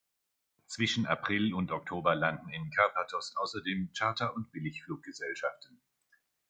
[0.65, 5.79] Zwischen April und Oktober landen in Karpathos außerdem Charter- und Billigfluggesellschaften.